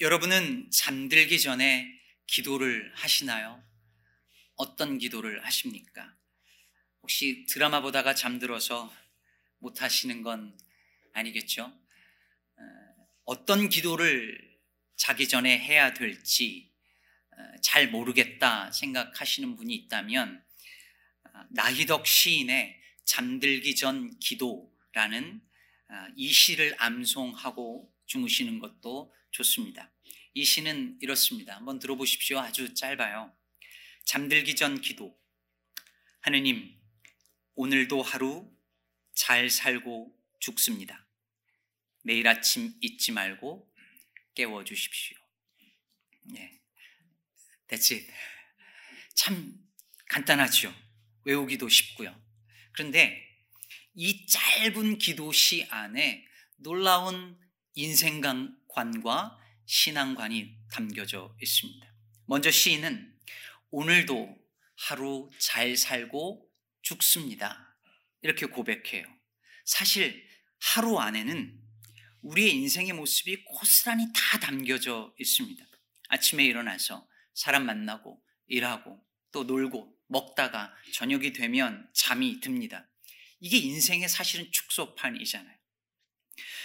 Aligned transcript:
여러분은 0.00 0.70
잠들기 0.70 1.38
전에 1.38 2.00
기도를 2.26 2.90
하시나요? 2.94 3.62
어떤 4.56 4.98
기도를 4.98 5.44
하십니까? 5.44 6.16
혹시 7.02 7.44
드라마 7.48 7.82
보다가 7.82 8.14
잠들어서 8.14 8.92
못 9.58 9.82
하시는 9.82 10.22
건 10.22 10.58
아니겠죠? 11.12 11.64
어, 11.64 12.62
어떤 13.24 13.68
기도를 13.68 14.58
자기 14.96 15.28
전에 15.28 15.58
해야 15.58 15.92
될지 15.92 16.72
어, 17.30 17.60
잘 17.60 17.90
모르겠다 17.90 18.72
생각하시는 18.72 19.56
분이 19.56 19.74
있다면 19.74 20.42
어, 21.24 21.40
나희덕 21.50 22.06
시인의 22.06 22.80
잠들기 23.04 23.76
전 23.76 24.18
기도라는 24.20 25.42
이 26.16 26.32
시를 26.32 26.74
암송하고 26.78 27.92
주무시는 28.06 28.58
것도 28.58 29.12
좋습니다. 29.32 29.90
이 30.34 30.44
시는 30.44 30.98
이렇습니다. 31.00 31.56
한번 31.56 31.78
들어보십시오. 31.78 32.38
아주 32.38 32.74
짧아요. 32.74 33.34
잠들기 34.04 34.56
전 34.56 34.80
기도. 34.80 35.18
하느님, 36.20 36.78
오늘도 37.54 38.02
하루 38.02 38.50
잘 39.14 39.50
살고 39.50 40.16
죽습니다. 40.40 41.06
내일 42.02 42.26
아침 42.28 42.74
잊지 42.80 43.12
말고 43.12 43.70
깨워 44.34 44.64
주십시오. 44.64 45.18
예. 46.36 46.60
It. 47.70 48.06
참 49.14 49.54
간단하죠. 50.08 50.74
외우기도 51.24 51.68
쉽고요. 51.68 52.20
그런데 52.72 53.22
이 53.94 54.26
짧은 54.26 54.98
기도시 54.98 55.66
안에 55.70 56.26
놀라운 56.56 57.38
인생관 57.74 58.61
과 58.74 59.38
신앙관이 59.66 60.56
담겨져 60.70 61.36
있습니다. 61.40 61.86
먼저 62.26 62.50
시인은 62.50 63.14
오늘도 63.70 64.36
하루 64.76 65.30
잘 65.38 65.76
살고 65.76 66.48
죽습니다. 66.82 67.76
이렇게 68.22 68.46
고백해요. 68.46 69.06
사실 69.64 70.26
하루 70.60 70.98
안에는 70.98 71.60
우리의 72.22 72.54
인생의 72.54 72.92
모습이 72.92 73.44
고스란히 73.44 74.06
다 74.14 74.38
담겨져 74.38 75.14
있습니다. 75.18 75.64
아침에 76.08 76.44
일어나서 76.44 77.06
사람 77.34 77.66
만나고 77.66 78.22
일하고 78.46 79.04
또 79.32 79.44
놀고 79.44 79.96
먹다가 80.08 80.74
저녁이 80.92 81.32
되면 81.32 81.88
잠이 81.94 82.40
듭니다. 82.40 82.88
이게 83.40 83.56
인생의 83.56 84.08
사실은 84.08 84.48
축소판이잖아요. 84.52 85.56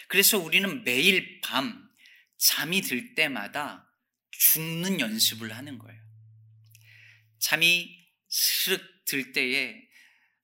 그래서 0.07 0.37
우리는 0.37 0.83
매일 0.83 1.41
밤 1.41 1.86
잠이 2.37 2.81
들 2.81 3.15
때마다 3.15 3.91
죽는 4.31 4.99
연습을 4.99 5.55
하는 5.55 5.77
거예요. 5.79 6.01
잠이 7.39 8.07
스륵 8.29 9.05
들 9.05 9.31
때에 9.31 9.87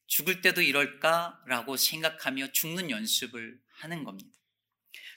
죽을 0.07 0.41
때도 0.41 0.61
이럴까라고 0.61 1.75
생각하며 1.77 2.51
죽는 2.51 2.89
연습을 2.89 3.59
하는 3.73 4.03
겁니다. 4.03 4.31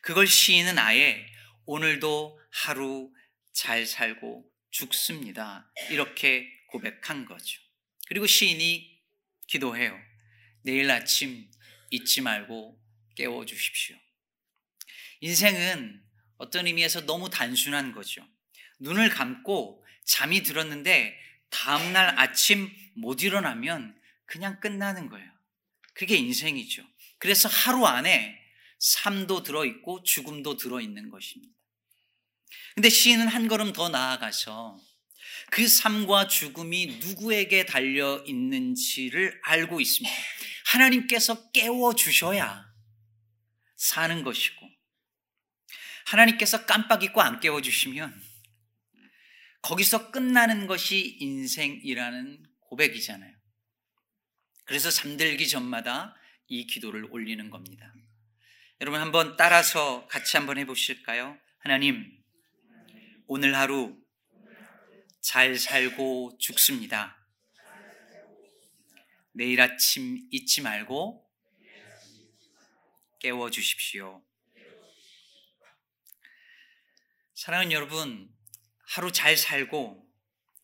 그걸 0.00 0.26
시인은 0.26 0.78
아예 0.78 1.26
오늘도 1.64 2.40
하루 2.50 3.12
잘 3.52 3.86
살고 3.86 4.50
죽습니다. 4.70 5.70
이렇게 5.90 6.50
고백한 6.68 7.24
거죠. 7.24 7.60
그리고 8.06 8.26
시인이 8.26 9.00
기도해요. 9.46 9.98
내일 10.62 10.90
아침 10.90 11.50
잊지 11.90 12.20
말고 12.20 12.80
깨워 13.14 13.44
주십시오. 13.46 13.96
인생은 15.20 16.05
어떤 16.38 16.66
의미에서 16.66 17.06
너무 17.06 17.30
단순한 17.30 17.92
거죠. 17.92 18.26
눈을 18.78 19.08
감고 19.10 19.84
잠이 20.04 20.42
들었는데 20.42 21.18
다음날 21.50 22.18
아침 22.18 22.70
못 22.94 23.22
일어나면 23.22 23.98
그냥 24.24 24.60
끝나는 24.60 25.08
거예요. 25.08 25.30
그게 25.94 26.16
인생이죠. 26.16 26.82
그래서 27.18 27.48
하루 27.48 27.86
안에 27.86 28.38
삶도 28.78 29.42
들어있고 29.42 30.02
죽음도 30.02 30.56
들어있는 30.56 31.10
것입니다. 31.10 31.54
근데 32.74 32.88
시인은 32.90 33.28
한 33.28 33.48
걸음 33.48 33.72
더 33.72 33.88
나아가서 33.88 34.78
그 35.50 35.66
삶과 35.66 36.28
죽음이 36.28 36.98
누구에게 37.00 37.64
달려 37.64 38.22
있는지를 38.26 39.40
알고 39.44 39.80
있습니다. 39.80 40.14
하나님께서 40.66 41.50
깨워 41.52 41.94
주셔야 41.94 42.66
사는 43.76 44.22
것이고, 44.22 44.68
하나님께서 46.06 46.66
깜빡 46.66 47.02
잊고 47.02 47.20
안 47.20 47.40
깨워 47.40 47.60
주시면 47.60 48.14
거기서 49.62 50.10
끝나는 50.12 50.66
것이 50.66 51.16
인생이라는 51.20 52.46
고백이잖아요. 52.60 53.34
그래서 54.64 54.90
잠들기 54.90 55.48
전마다 55.48 56.14
이 56.46 56.66
기도를 56.66 57.06
올리는 57.10 57.50
겁니다. 57.50 57.92
여러분 58.80 59.00
한번 59.00 59.36
따라서 59.36 60.06
같이 60.06 60.36
한번 60.36 60.58
해보실까요? 60.58 61.38
하나님, 61.58 62.06
오늘 63.26 63.56
하루 63.56 63.96
잘 65.20 65.58
살고 65.58 66.38
죽습니다. 66.38 67.16
내일 69.32 69.60
아침 69.60 70.28
잊지 70.30 70.62
말고 70.62 71.28
깨워 73.18 73.50
주십시오. 73.50 74.22
사랑하는 77.36 77.70
여러분, 77.70 78.34
하루 78.86 79.12
잘 79.12 79.36
살고 79.36 80.10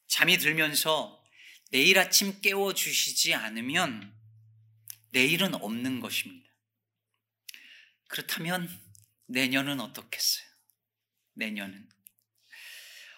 잠이 0.06 0.38
들면서 0.38 1.22
내일 1.70 1.98
아침 1.98 2.40
깨워 2.40 2.72
주시지 2.72 3.34
않으면 3.34 4.10
내일은 5.10 5.54
없는 5.54 6.00
것입니다. 6.00 6.48
그렇다면 8.08 8.70
내년은 9.26 9.80
어떻겠어요? 9.80 10.46
내년은. 11.34 11.86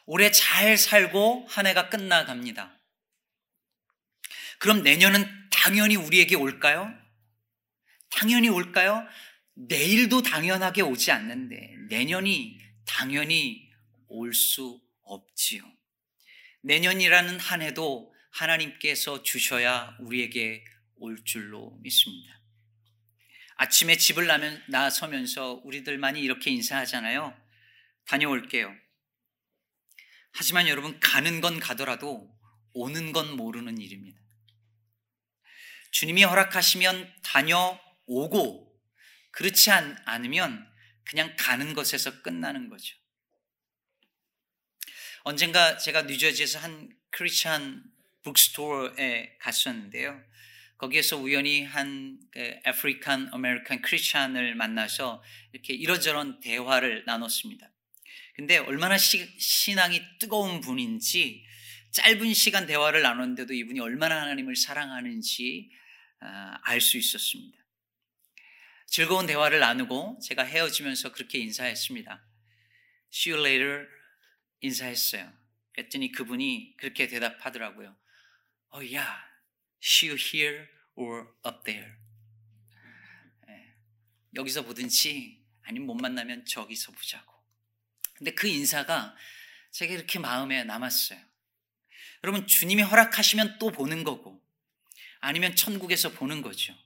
올해 0.07 0.33
잘 0.33 0.77
살고 0.77 1.47
한 1.49 1.69
해가 1.69 1.91
끝나갑니다. 1.91 2.77
그럼 4.59 4.83
내년은 4.83 5.49
당연히 5.53 5.95
우리에게 5.95 6.35
올까요? 6.35 6.93
당연히 8.11 8.49
올까요? 8.49 9.07
내일도 9.55 10.23
당연하게 10.23 10.83
오지 10.83 11.13
않는데 11.13 11.77
내년이 11.89 12.64
당연히 12.85 13.71
올 14.09 14.33
수 14.33 14.81
없지요. 15.03 15.63
내년이라는 16.63 17.39
한 17.39 17.63
해도 17.63 18.15
하나님께서 18.31 19.23
주셔야 19.23 19.97
우리에게 20.01 20.65
올 20.97 21.23
줄로 21.25 21.79
믿습니다. 21.83 22.41
아침에 23.57 23.97
집을 23.97 24.27
나서면서 24.69 25.61
우리들 25.65 25.99
많이 25.99 26.21
이렇게 26.21 26.51
인사하잖아요. 26.51 27.37
다녀올게요. 28.07 28.75
하지만 30.33 30.67
여러분, 30.67 30.99
가는 30.99 31.41
건 31.41 31.61
가더라도 31.61 32.29
오는 32.73 33.13
건 33.13 33.37
모르는 33.37 33.79
일입니다. 33.79 34.21
주님이 35.93 36.25
허락하시면 36.25 37.15
다녀오고, 37.23 38.75
그렇지 39.31 39.71
않으면 39.71 40.74
그냥 41.05 41.35
가는 41.39 41.75
것에서 41.75 42.23
끝나는 42.23 42.69
거죠. 42.69 42.97
언젠가 45.23 45.79
제가 45.79 46.03
뉴저지에서 46.03 46.59
한 46.59 46.91
Christian 47.11 47.83
bookstore에 48.23 49.37
갔었는데요. 49.39 50.23
거기에서 50.77 51.17
우연히 51.17 51.65
한 51.65 52.19
African 52.65 53.31
American 53.33 53.81
Christian을 53.83 54.55
만나서 54.55 55.23
이렇게 55.53 55.73
이런저런 55.73 56.41
대화를 56.41 57.05
나눴습니다. 57.07 57.71
근데 58.35 58.59
얼마나 58.59 58.99
시, 58.99 59.27
신앙이 59.39 60.03
뜨거운 60.19 60.61
분인지 60.61 61.45
짧은 61.93 62.35
시간 62.35 62.67
대화를 62.67 63.03
나눴는데도 63.03 63.55
이분이 63.55 63.79
얼마나 63.81 64.21
하나님을 64.23 64.57
사랑하는지 64.57 65.71
아, 66.21 66.59
알수 66.63 66.99
있었습니다. 66.99 67.64
즐거운 68.95 69.27
대화를 69.27 69.59
나누고 69.59 70.21
제가 70.23 70.45
헤어지면서 70.45 71.11
그렇게 71.11 71.39
인사했습니다. 71.39 72.25
See 73.13 73.35
you 73.35 73.45
later 73.45 73.89
인사했어요. 74.61 75.33
그랬더니 75.73 76.13
그분이 76.13 76.77
그렇게 76.77 77.09
대답하더라고요. 77.09 77.97
어, 78.69 78.79
oh, 78.79 78.95
야, 78.95 79.19
see 79.83 80.13
you 80.13 80.17
here 80.17 80.69
or 80.95 81.27
up 81.45 81.65
there. 81.65 81.91
예, 83.49 83.75
여기서 84.37 84.63
보든지 84.63 85.45
아니면 85.63 85.89
못 85.89 85.95
만나면 85.95 86.45
저기서 86.45 86.93
보자고. 86.93 87.35
근데 88.15 88.31
그 88.31 88.47
인사가 88.47 89.17
제가 89.73 89.93
이렇게 89.93 90.21
마음에 90.21 90.63
남았어요. 90.63 91.19
여러분, 92.23 92.47
주님이 92.47 92.83
허락하시면 92.83 93.59
또 93.59 93.73
보는 93.73 94.05
거고, 94.05 94.41
아니면 95.19 95.57
천국에서 95.57 96.13
보는 96.13 96.43
거죠. 96.43 96.84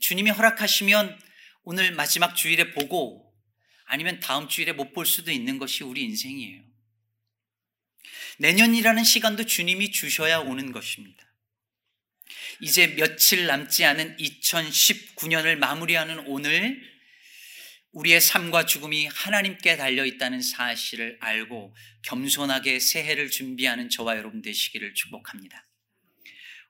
주님이 0.00 0.30
허락하시면 0.30 1.18
오늘 1.62 1.92
마지막 1.92 2.34
주일에 2.34 2.72
보고, 2.72 3.32
아니면 3.86 4.20
다음 4.20 4.48
주일에 4.48 4.72
못 4.72 4.92
볼 4.92 5.06
수도 5.06 5.30
있는 5.30 5.58
것이 5.58 5.84
우리 5.84 6.02
인생이에요. 6.02 6.62
내년이라는 8.38 9.04
시간도 9.04 9.44
주님이 9.46 9.90
주셔야 9.92 10.38
오는 10.38 10.72
것입니다. 10.72 11.24
이제 12.60 12.94
며칠 12.94 13.46
남지 13.46 13.84
않은 13.84 14.16
2019년을 14.16 15.56
마무리하는 15.56 16.20
오늘 16.26 16.80
우리의 17.92 18.20
삶과 18.20 18.66
죽음이 18.66 19.06
하나님께 19.06 19.76
달려 19.76 20.04
있다는 20.04 20.42
사실을 20.42 21.16
알고 21.20 21.74
겸손하게 22.02 22.80
새해를 22.80 23.30
준비하는 23.30 23.88
저와 23.88 24.16
여러분 24.16 24.42
되시기를 24.42 24.94
축복합니다. 24.94 25.66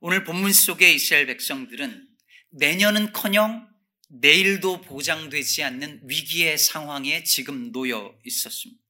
오늘 0.00 0.24
본문 0.24 0.52
속의 0.52 0.94
이스라엘 0.94 1.26
백성들은 1.26 2.13
내년은커녕 2.56 3.68
내일도 4.08 4.80
보장되지 4.80 5.64
않는 5.64 6.02
위기의 6.04 6.56
상황에 6.56 7.24
지금 7.24 7.72
놓여 7.72 8.16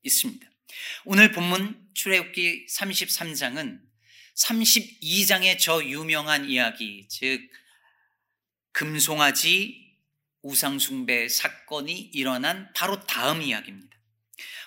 있습니다. 0.02 0.46
오늘 1.06 1.32
본문 1.32 1.88
출애굽기 1.94 2.66
33장은 2.66 3.80
32장의 4.34 5.58
저 5.58 5.82
유명한 5.82 6.44
이야기, 6.50 7.06
즉 7.08 7.40
금송아지 8.72 9.82
우상숭배 10.42 11.30
사건이 11.30 12.10
일어난 12.12 12.70
바로 12.74 13.00
다음 13.06 13.40
이야기입니다. 13.40 13.96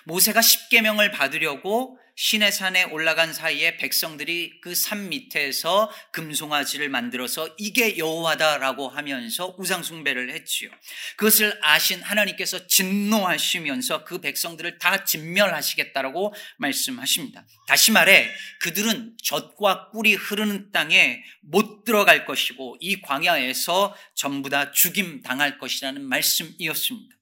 모세가 0.06 0.42
십계명을 0.42 1.12
받으려고 1.12 1.97
신의 2.20 2.50
산에 2.50 2.82
올라간 2.82 3.32
사이에 3.32 3.76
백성들이 3.76 4.60
그 4.60 4.74
산 4.88 5.08
밑에서 5.10 5.92
금송아지를 6.12 6.88
만들어서 6.88 7.54
이게 7.58 7.98
여호와다라고 7.98 8.88
하면서 8.88 9.54
우상 9.58 9.82
숭배를 9.82 10.32
했지요. 10.32 10.70
그것을 11.16 11.58
아신 11.62 12.00
하나님께서 12.00 12.66
진노하시면서 12.66 14.04
그 14.04 14.20
백성들을 14.20 14.78
다 14.78 15.04
진멸하시겠다라고 15.04 16.34
말씀하십니다. 16.56 17.46
다시 17.66 17.92
말해 17.92 18.30
그들은 18.60 19.14
젖과 19.22 19.90
꿀이 19.90 20.14
흐르는 20.14 20.72
땅에 20.72 21.22
못 21.42 21.84
들어갈 21.84 22.24
것이고 22.24 22.78
이 22.80 23.00
광야에서 23.00 23.94
전부 24.14 24.48
다 24.48 24.72
죽임 24.72 25.22
당할 25.22 25.58
것이라는 25.58 26.02
말씀이었습니다. 26.02 27.16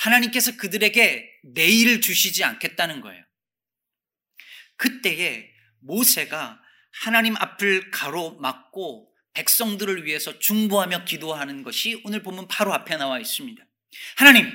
하나님께서 0.00 0.56
그들에게 0.56 1.30
내일을 1.54 2.00
주시지 2.00 2.42
않겠다는 2.44 3.00
거예요. 3.00 3.22
그때에 4.82 5.48
모세가 5.78 6.60
하나님 7.04 7.36
앞을 7.36 7.92
가로막고 7.92 9.08
백성들을 9.32 10.04
위해서 10.04 10.40
중보하며 10.40 11.04
기도하는 11.04 11.62
것이 11.62 12.00
오늘 12.04 12.24
보면 12.24 12.48
바로 12.48 12.74
앞에 12.74 12.96
나와 12.96 13.20
있습니다. 13.20 13.64
하나님, 14.16 14.52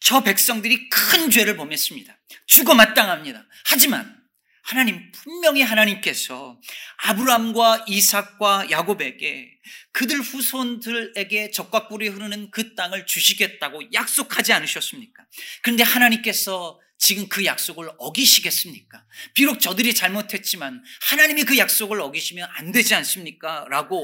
저 0.00 0.24
백성들이 0.24 0.88
큰 0.88 1.30
죄를 1.30 1.56
범했습니다. 1.56 2.18
죽어 2.46 2.74
마땅합니다. 2.74 3.46
하지만 3.66 4.18
하나님 4.62 5.12
분명히 5.12 5.62
하나님께서 5.62 6.60
아브람과 7.04 7.84
이삭과 7.86 8.70
야곱에게 8.70 9.60
그들 9.92 10.20
후손들에게 10.20 11.52
적과 11.52 11.86
꿀이 11.86 12.08
흐르는 12.08 12.50
그 12.50 12.74
땅을 12.74 13.06
주시겠다고 13.06 13.92
약속하지 13.92 14.52
않으셨습니까? 14.52 15.24
그런데 15.62 15.84
하나님께서 15.84 16.80
지금 16.98 17.28
그 17.28 17.44
약속을 17.44 17.90
어기시겠습니까? 17.96 19.04
비록 19.32 19.60
저들이 19.60 19.94
잘못했지만 19.94 20.82
하나님이 21.02 21.44
그 21.44 21.56
약속을 21.56 22.00
어기시면 22.00 22.48
안 22.52 22.72
되지 22.72 22.94
않습니까? 22.96 23.66
라고 23.70 24.02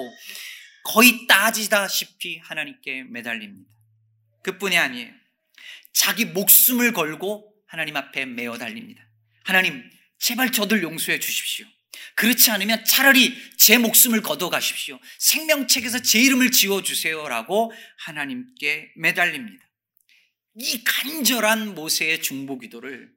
거의 0.84 1.26
따지다시피 1.26 2.38
하나님께 2.38 3.04
매달립니다. 3.04 3.70
그뿐이 4.42 4.78
아니에요. 4.78 5.10
자기 5.92 6.24
목숨을 6.24 6.92
걸고 6.92 7.52
하나님 7.66 7.96
앞에 7.96 8.26
메어 8.26 8.56
달립니다. 8.58 9.02
하나님, 9.42 9.82
제발 10.18 10.52
저들 10.52 10.82
용서해 10.82 11.18
주십시오. 11.18 11.66
그렇지 12.14 12.50
않으면 12.50 12.84
차라리 12.84 13.36
제 13.56 13.78
목숨을 13.78 14.22
거둬 14.22 14.50
가십시오. 14.50 14.98
생명책에서 15.18 16.00
제 16.02 16.20
이름을 16.20 16.50
지워 16.50 16.82
주세요라고 16.82 17.72
하나님께 17.98 18.92
매달립니다. 18.96 19.64
이 20.54 20.84
간절한 20.84 21.74
모세의 21.74 22.22
중보 22.22 22.58
기도를 22.58 23.12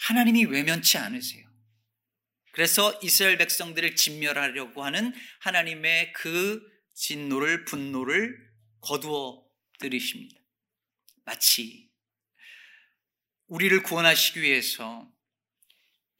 하나님이 0.00 0.44
외면치 0.44 0.96
않으세요. 0.98 1.48
그래서 2.52 2.98
이스라엘 3.02 3.38
백성들을 3.38 3.96
진멸하려고 3.96 4.84
하는 4.84 5.12
하나님의 5.40 6.12
그 6.12 6.60
진노를 6.94 7.64
분노를 7.64 8.36
거두어 8.80 9.44
들이십니다. 9.78 10.40
마치 11.24 11.88
우리를 13.46 13.82
구원하시기 13.82 14.40
위해서 14.40 15.10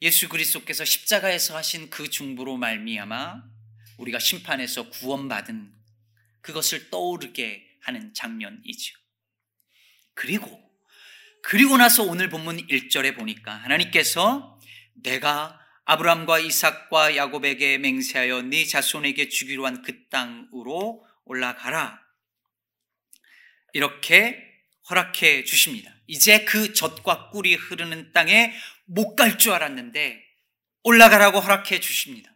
예수 0.01 0.29
그리스도께서 0.29 0.85
십자가에서 0.85 1.55
하신 1.57 1.89
그 1.89 2.09
중보로 2.09 2.57
말미암아 2.57 3.43
우리가 3.97 4.19
심판에서 4.19 4.89
구원받은 4.89 5.73
그것을 6.41 6.89
떠오르게 6.89 7.79
하는 7.81 8.13
장면이죠. 8.13 8.98
그리고 10.19 10.59
그리고 11.41 11.77
나서 11.77 12.03
오늘 12.03 12.27
본문 12.29 12.67
1절에 12.67 13.15
보니까 13.15 13.53
하나님께서 13.53 14.59
내가 15.01 15.57
아브람과 15.85 16.39
이삭과 16.39 17.15
야곱에게 17.15 17.77
맹세하여 17.77 18.41
네 18.43 18.65
자손에게 18.65 19.29
주기로 19.29 19.65
한 19.65 19.81
그 19.81 20.09
땅으로 20.09 21.05
올라가라. 21.23 22.01
이렇게 23.71 24.43
허락해 24.89 25.45
주십니다. 25.45 25.89
이제 26.05 26.43
그 26.43 26.73
젖과 26.73 27.29
꿀이 27.29 27.55
흐르는 27.55 28.11
땅에 28.11 28.53
못 28.85 29.15
갈 29.15 29.37
줄 29.37 29.53
알았는데 29.53 30.21
올라가라고 30.83 31.39
허락해 31.39 31.79
주십니다. 31.79 32.29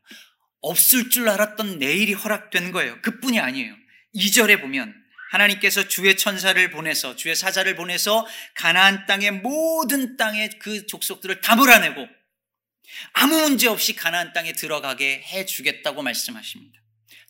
없을 0.62 1.10
줄 1.10 1.28
알았던 1.28 1.80
내일이 1.80 2.14
허락된 2.14 2.72
거예요. 2.72 3.02
그뿐이 3.02 3.42
아니에요. 3.42 3.76
2절에 4.16 4.62
보면 4.62 5.03
하나님께서 5.34 5.88
주의 5.88 6.16
천사를 6.16 6.70
보내서 6.70 7.16
주의 7.16 7.36
사자를 7.36 7.76
보내서 7.76 8.28
가나안 8.54 9.06
땅의 9.08 9.32
모든 9.32 10.16
땅의 10.16 10.60
그 10.60 10.86
족속들을 10.86 11.42
다 11.42 11.56
몰아내고 11.56 12.08
아무 13.14 13.40
문제 13.42 13.68
없이 13.68 13.96
가나안 13.96 14.34
땅에 14.34 14.54
들어가게 14.54 15.22
해 15.24 15.46
주겠다고 15.46 16.04
말씀하십니다. 16.04 16.80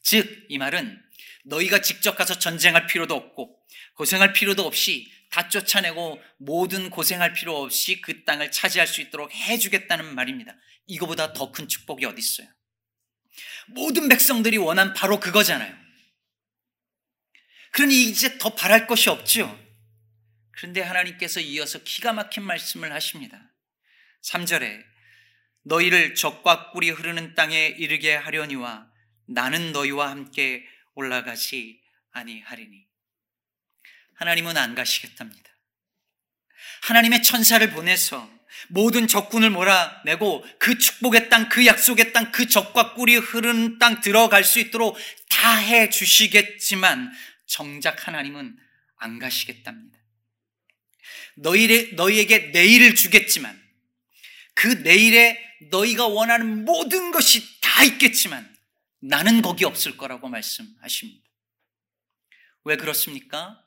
즉 0.02 0.48
이 0.50 0.58
말은 0.58 1.02
너희가 1.46 1.82
직접 1.82 2.16
가서 2.16 2.38
전쟁할 2.40 2.88
필요도 2.88 3.16
없고 3.16 3.58
고생할 3.96 4.34
필요도 4.34 4.66
없이 4.66 5.10
다 5.30 5.48
쫓아내고 5.50 6.22
모든 6.38 6.90
고생할 6.90 7.34
필요 7.34 7.62
없이 7.62 8.02
그 8.02 8.24
땅을 8.26 8.52
차지할 8.52 8.86
수 8.88 9.02
있도록 9.02 9.34
해 9.34 9.58
주겠다는 9.58 10.14
말입니다. 10.14 10.54
이거보다 10.88 11.32
더 11.34 11.52
큰 11.52 11.68
축복이 11.68 12.06
어디 12.06 12.20
있어요? 12.20 12.48
모든 13.68 14.10
백성들이 14.10 14.58
원한 14.58 14.94
바로 14.94 15.20
그거잖아요. 15.20 15.83
그러니 17.74 18.04
이제 18.04 18.38
더 18.38 18.54
바랄 18.56 18.88
것이 18.88 19.10
없죠. 19.10 19.60
그런데 20.52 20.82
하나님께서 20.82 21.40
이어서 21.40 21.80
기가 21.84 22.14
막힌 22.14 22.44
말씀을 22.44 22.94
하십니다. 22.94 23.52
3절에 24.24 24.84
너희를 25.64 26.14
적과 26.16 26.72
꿀이 26.72 26.92
흐르는 26.92 27.36
땅에 27.36 27.68
이르게 27.68 28.16
하려니와 28.16 28.88
나는 29.28 29.72
너희와 29.72 30.10
함께 30.12 30.64
올라가지 30.94 31.82
아니하리니. 32.12 32.86
하나님은 34.16 34.56
안 34.56 34.76
가시겠답니다. 34.76 35.50
하나님의 36.84 37.24
천사를 37.24 37.68
보내서 37.72 38.30
모든 38.70 39.08
적군을 39.08 39.50
몰아내고 39.50 40.46
그 40.60 40.78
축복의 40.78 41.30
땅, 41.30 41.50
그 41.50 41.66
약속의 41.66 42.14
땅, 42.14 42.32
그 42.32 42.48
적과 42.48 42.94
꿀이 42.94 43.16
흐르는 43.16 43.80
땅 43.80 44.00
들어갈 44.00 44.44
수 44.44 44.60
있도록 44.60 44.96
다 45.30 45.56
해 45.56 45.90
주시겠지만 45.90 47.12
정작 47.54 48.08
하나님은 48.08 48.58
안 48.98 49.20
가시겠답니다. 49.20 50.00
너희, 51.36 51.94
너희에게 51.94 52.48
내일을 52.48 52.96
주겠지만 52.96 53.62
그 54.56 54.68
내일에 54.68 55.40
너희가 55.70 56.08
원하는 56.08 56.66
모든 56.66 57.12
것이 57.12 57.44
다 57.62 57.84
있겠지만 57.84 58.52
나는 59.02 59.44
거기 59.44 59.66
없을 59.66 59.98
거라고 59.98 60.30
말씀하십니다. 60.30 61.30
왜 62.64 62.76
그렇습니까? 62.76 63.64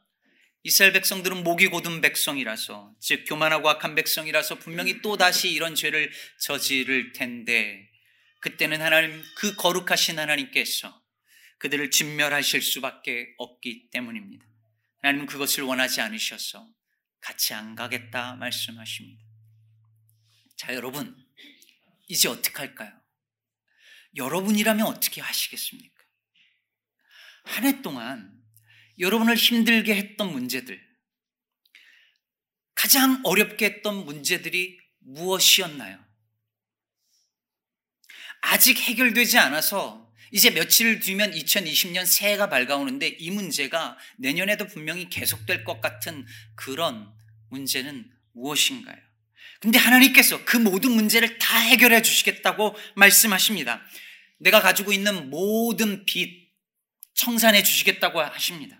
이스라엘 0.65 0.93
백성들은 0.93 1.45
목이 1.45 1.69
고든 1.69 2.01
백성이라서 2.01 2.97
즉 2.99 3.25
교만하고 3.29 3.69
악한 3.69 3.95
백성이라서 3.95 4.59
분명히 4.59 5.01
또 5.01 5.17
다시 5.17 5.51
이런 5.51 5.77
죄를 5.77 6.11
저지를 6.41 7.13
텐데 7.13 7.89
그때는 8.41 8.83
하나님 8.83 9.23
그 9.37 9.55
거룩하신 9.55 10.19
하나님께서 10.19 11.06
그들을 11.59 11.91
진멸하실 11.91 12.63
수밖에 12.63 13.35
없기 13.39 13.91
때문입니다. 13.91 14.45
하나님은 15.03 15.27
그것을 15.27 15.65
원하지 15.65 16.01
않으셔서 16.01 16.69
같이 17.21 17.55
안 17.55 17.75
가겠다 17.75 18.37
말씀하십니다. 18.37 19.25
자, 20.57 20.75
여러분, 20.75 21.17
이제 22.09 22.29
어떻게 22.29 22.57
할까요? 22.59 22.93
여러분이라면 24.17 24.87
어떻게 24.87 25.21
하시겠습니까? 25.21 25.97
한 27.45 27.65
해 27.65 27.83
동안 27.83 28.43
여러분을 28.99 29.37
힘들게 29.37 29.95
했던 29.95 30.33
문제들, 30.33 30.85
가장 32.75 33.21
어렵게 33.25 33.65
했던 33.67 34.05
문제들이 34.05 34.79
무엇이었나요? 34.99 36.05
아직 38.41 38.79
해결되지 38.79 39.39
않아서 39.39 40.13
이제 40.33 40.51
며칠 40.51 41.01
뒤면 41.01 41.33
2020년 41.33 42.05
새해가 42.05 42.49
밝아오는데 42.49 43.17
이 43.19 43.31
문제가 43.31 43.97
내년에도 44.17 44.67
분명히 44.67 45.09
계속될 45.09 45.65
것 45.65 45.81
같은 45.81 46.27
그런 46.55 47.09
문제는 47.51 48.11
무엇인가요? 48.33 48.97
근데 49.61 49.79
하나님께서 49.79 50.45
그 50.45 50.57
모든 50.57 50.93
문제를 50.93 51.39
다 51.39 51.59
해결해 51.59 52.03
주시겠다고 52.03 52.77
말씀하십니다. 52.95 53.83
내가 54.39 54.61
가지고 54.61 54.93
있는 54.93 55.31
모든 55.31 56.05
빚 56.05 56.47
청산해 57.15 57.63
주시겠다고 57.63 58.21
하십니다. 58.21 58.79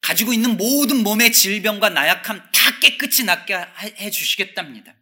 가지고 0.00 0.32
있는 0.32 0.56
모든 0.56 1.02
몸의 1.02 1.32
질병과 1.32 1.90
나약함 1.90 2.50
다 2.52 2.78
깨끗이 2.80 3.24
낫게 3.24 3.54
해 3.98 4.10
주시겠답니다. 4.10 4.94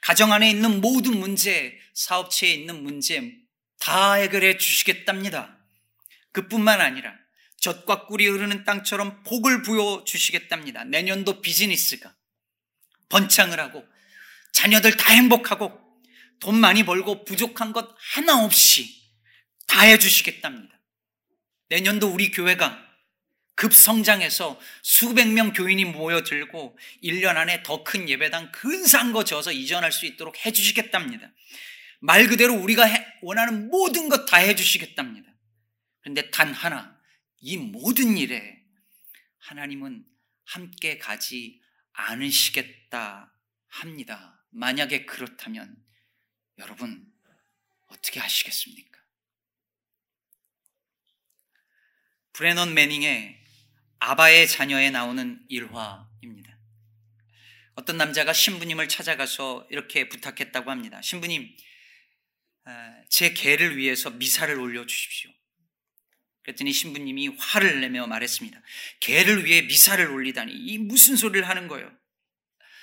가정 0.00 0.32
안에 0.32 0.50
있는 0.50 0.80
모든 0.80 1.18
문제, 1.18 1.78
사업체에 1.94 2.52
있는 2.52 2.82
문제 2.82 3.32
다 3.78 4.14
해결해 4.14 4.58
주시겠답니다. 4.58 5.58
그뿐만 6.32 6.80
아니라 6.80 7.14
젖과 7.60 8.06
꿀이 8.06 8.26
흐르는 8.26 8.64
땅처럼 8.64 9.22
복을 9.24 9.62
부여 9.62 10.04
주시겠답니다. 10.06 10.84
내년도 10.84 11.40
비즈니스가 11.40 12.14
번창을 13.08 13.58
하고 13.60 13.84
자녀들 14.52 14.96
다 14.96 15.12
행복하고 15.12 15.78
돈 16.40 16.56
많이 16.56 16.84
벌고 16.84 17.24
부족한 17.24 17.72
것 17.72 17.94
하나 17.98 18.44
없이 18.44 19.02
다 19.66 19.82
해주시겠답니다. 19.82 20.74
내년도 21.68 22.08
우리 22.08 22.30
교회가 22.30 22.84
급성장해서 23.56 24.60
수백 24.82 25.28
명 25.28 25.52
교인이 25.52 25.86
모여들고 25.86 26.78
1년 27.02 27.36
안에 27.36 27.62
더 27.62 27.82
큰 27.84 28.08
예배당 28.08 28.52
근사한 28.52 29.12
거 29.12 29.24
지어서 29.24 29.50
이전할 29.50 29.92
수 29.92 30.06
있도록 30.06 30.44
해주시겠답니다. 30.44 31.30
말 32.00 32.26
그대로 32.26 32.54
우리가 32.54 32.84
원하는 33.22 33.68
모든 33.68 34.08
것 34.08 34.26
다 34.26 34.38
해주시겠답니다. 34.38 35.32
그런데 36.00 36.30
단 36.30 36.52
하나, 36.52 37.00
이 37.38 37.56
모든 37.56 38.16
일에 38.16 38.64
하나님은 39.38 40.04
함께 40.44 40.98
가지 40.98 41.60
않으시겠다 41.92 43.32
합니다. 43.68 44.44
만약에 44.50 45.06
그렇다면 45.06 45.76
여러분 46.58 47.06
어떻게 47.88 48.20
하시겠습니까? 48.20 49.00
브레넌 52.32 52.74
매닝의 52.74 53.42
아바의 53.98 54.46
자녀에 54.48 54.90
나오는 54.90 55.44
일화입니다. 55.48 56.58
어떤 57.74 57.96
남자가 57.96 58.32
신부님을 58.32 58.88
찾아가서 58.88 59.66
이렇게 59.70 60.08
부탁했다고 60.08 60.70
합니다. 60.70 61.00
신부님, 61.02 61.44
아, 61.44 61.62
제 63.08 63.32
개를 63.32 63.76
위해서 63.76 64.10
미사를 64.10 64.58
올려주십시오. 64.58 65.30
그랬더니 66.42 66.72
신부님이 66.72 67.28
화를 67.38 67.80
내며 67.80 68.06
말했습니다. 68.06 68.60
개를 69.00 69.44
위해 69.44 69.62
미사를 69.62 70.08
올리다니 70.08 70.52
이 70.52 70.78
무슨 70.78 71.16
소리를 71.16 71.48
하는 71.48 71.66
거예요? 71.68 71.92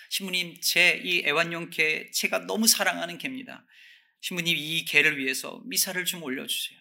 신부님, 0.09 0.59
제 0.61 1.01
이 1.03 1.23
애완용 1.25 1.69
개 1.69 2.11
제가 2.11 2.39
너무 2.39 2.67
사랑하는 2.67 3.17
개입니다. 3.17 3.65
신부님 4.21 4.55
이 4.57 4.85
개를 4.85 5.17
위해서 5.17 5.61
미사를 5.65 6.03
좀 6.05 6.23
올려주세요. 6.23 6.79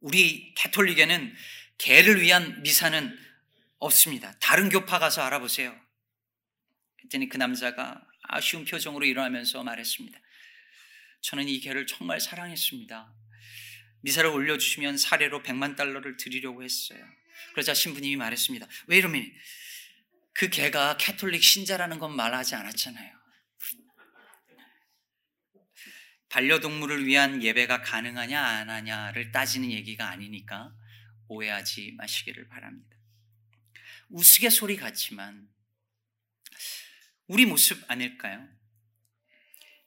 우리 0.00 0.54
캐톨릭에는 0.54 1.34
개를 1.78 2.20
위한 2.20 2.62
미사는 2.62 3.18
없습니다. 3.78 4.38
다른 4.40 4.68
교파 4.68 4.98
가서 4.98 5.22
알아보세요. 5.22 5.78
그랬더니 6.98 7.28
그 7.28 7.36
남자가 7.36 8.06
아쉬운 8.22 8.64
표정으로 8.64 9.06
일어나면서 9.06 9.62
말했습니다. 9.62 10.20
저는 11.20 11.48
이 11.48 11.60
개를 11.60 11.86
정말 11.86 12.20
사랑했습니다. 12.20 13.14
미사를 14.02 14.28
올려주시면 14.28 14.96
사례로 14.98 15.42
100만 15.42 15.76
달러를 15.76 16.16
드리려고 16.16 16.62
했어요. 16.62 17.04
그러자 17.52 17.74
신부님이 17.74 18.16
말했습니다. 18.16 18.66
왜 18.86 18.98
이러면 18.98 19.30
그 20.32 20.48
개가 20.48 20.96
캐톨릭 20.96 21.42
신자라는 21.42 21.98
건 21.98 22.16
말하지 22.16 22.54
않았잖아요. 22.54 23.20
반려동물을 26.30 27.06
위한 27.06 27.42
예배가 27.42 27.82
가능하냐 27.82 28.40
안 28.40 28.70
하냐를 28.70 29.32
따지는 29.32 29.72
얘기가 29.72 30.08
아니니까 30.08 30.72
오해하지 31.28 31.92
마시기를 31.96 32.48
바랍니다. 32.48 32.96
우스갯소리 34.08 34.76
같지만 34.76 35.48
우리 37.26 37.46
모습 37.46 37.82
아닐까요? 37.90 38.48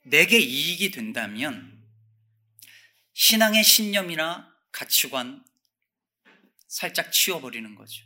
내게 0.04 0.40
이익이 0.40 0.92
된다면 0.92 1.82
신앙의 3.14 3.64
신념이나 3.64 4.52
가치관 4.72 5.44
살짝 6.68 7.12
치워버리는 7.12 7.76
거죠. 7.76 8.04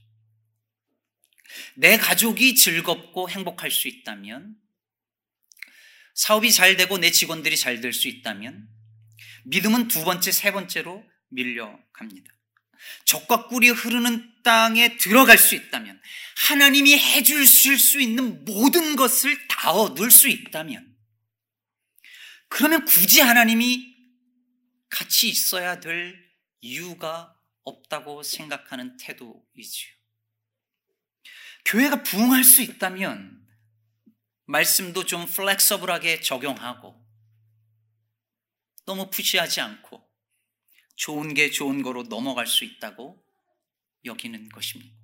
내 1.75 1.97
가족이 1.97 2.55
즐겁고 2.55 3.29
행복할 3.29 3.71
수 3.71 3.87
있다면 3.87 4.55
사업이 6.13 6.51
잘 6.51 6.75
되고 6.75 6.97
내 6.97 7.11
직원들이 7.11 7.55
잘 7.55 7.79
될 7.79 7.93
수 7.93 8.07
있다면 8.07 8.67
믿음은 9.45 9.87
두 9.87 10.03
번째, 10.03 10.31
세 10.31 10.51
번째로 10.51 11.05
밀려갑니다. 11.29 12.33
적과 13.05 13.47
꿀이 13.47 13.69
흐르는 13.69 14.33
땅에 14.43 14.97
들어갈 14.97 15.37
수 15.37 15.55
있다면 15.55 16.01
하나님이 16.49 16.97
해주실 16.97 17.77
수 17.77 17.99
있는 18.01 18.43
모든 18.45 18.95
것을 18.95 19.47
다 19.47 19.71
얻을 19.71 20.11
수 20.11 20.27
있다면 20.27 20.86
그러면 22.49 22.85
굳이 22.85 23.21
하나님이 23.21 23.95
같이 24.89 25.29
있어야 25.29 25.79
될 25.79 26.17
이유가 26.61 27.35
없다고 27.63 28.23
생각하는 28.23 28.97
태도이지요. 28.97 29.93
교회가 31.65 32.03
부흥할 32.03 32.43
수 32.43 32.61
있다면 32.61 33.45
말씀도 34.45 35.05
좀 35.05 35.25
플렉서블하게 35.25 36.21
적용하고 36.21 37.05
너무 38.85 39.09
푸시하지 39.09 39.59
않고 39.59 40.01
좋은 40.95 41.33
게 41.33 41.51
좋은 41.51 41.81
거로 41.81 42.03
넘어갈 42.03 42.47
수 42.47 42.63
있다고 42.63 43.21
여기는 44.05 44.49
것입니다. 44.49 44.95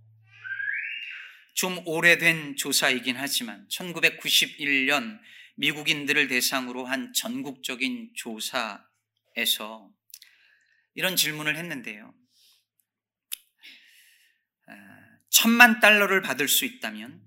좀 1.53 1.85
오래된 1.85 2.55
조사이긴 2.55 3.17
하지만 3.17 3.67
1991년 3.67 5.19
미국인들을 5.55 6.27
대상으로 6.27 6.85
한 6.85 7.13
전국적인 7.13 8.13
조사에서 8.15 9.91
이런 10.95 11.15
질문을 11.15 11.57
했는데요. 11.57 12.13
아, 14.67 14.73
천만 15.29 15.79
달러를 15.79 16.21
받을 16.21 16.47
수 16.47 16.65
있다면 16.65 17.21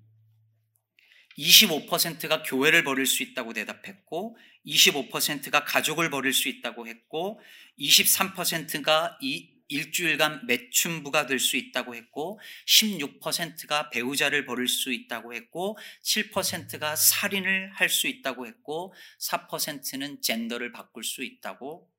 25%가 1.39 2.43
교회를 2.43 2.83
버릴 2.85 3.07
수 3.07 3.23
있다고 3.23 3.53
대답했고 3.53 4.37
25%가 4.67 5.65
가족을 5.65 6.11
버릴 6.11 6.33
수 6.33 6.49
있다고 6.49 6.87
했고 6.87 7.41
23%가 7.79 9.19
이 9.21 9.56
일주일간 9.69 10.47
매춘부가 10.47 11.27
될 11.27 11.39
수 11.39 11.57
있다고 11.57 11.95
했고 11.95 12.41
16%가 12.67 13.91
배우자를 13.91 14.47
버릴 14.47 14.69
수 14.69 14.93
있다고 14.93 15.35
했고 15.35 15.77
7%가 16.03 16.97
살인을 16.97 17.73
할 17.73 17.89
수 17.89 18.07
있다고 18.07 18.47
했고 18.47 18.95
4%는 19.21 20.23
젠더를 20.23 20.73
바꿀 20.73 21.05
수 21.05 21.23
있다고 21.23 21.91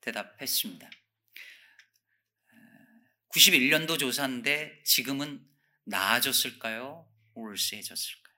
대답했습니다. 0.00 0.90
91년도 3.34 3.98
조사인데 3.98 4.82
지금은 4.84 5.46
나아졌을까요? 5.84 7.06
올세해졌을까요? 7.34 8.34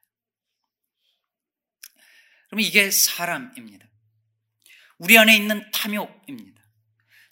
그러면 2.49 2.67
이게 2.67 2.91
사람입니다. 2.91 3.89
우리 4.99 5.17
안에 5.17 5.37
있는 5.37 5.71
탐욕입니다. 5.71 6.60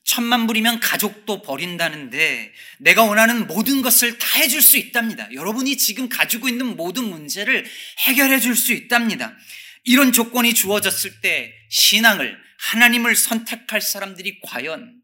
천만 0.08 0.46
불이면 0.46 0.80
가족도 0.80 1.42
버린다는데 1.42 2.54
내가 2.78 3.04
원하는 3.04 3.46
모든 3.46 3.82
것을 3.82 4.16
다 4.16 4.38
해줄 4.38 4.62
수 4.62 4.78
있답니다. 4.78 5.30
여러분이 5.34 5.76
지금 5.76 6.08
가지고 6.08 6.48
있는 6.48 6.76
모든 6.76 7.04
문제를 7.04 7.66
해결해 8.06 8.40
줄 8.40 8.56
수 8.56 8.72
있답니다. 8.72 9.36
이런 9.84 10.10
조건이 10.10 10.54
주어졌을 10.54 11.20
때 11.20 11.54
신앙을, 11.68 12.40
하나님을 12.58 13.14
선택할 13.16 13.82
사람들이 13.82 14.40
과연 14.40 14.98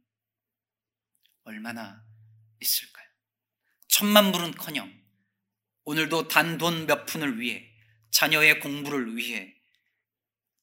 얼마나 1.44 2.02
있을까요? 2.62 3.06
천만 3.88 4.32
불은 4.32 4.52
커녕 4.52 4.90
오늘도 5.84 6.28
단 6.28 6.56
돈 6.56 6.86
몇 6.86 7.04
푼을 7.04 7.38
위해 7.38 7.62
자녀의 8.10 8.60
공부를 8.60 9.18
위해 9.18 9.54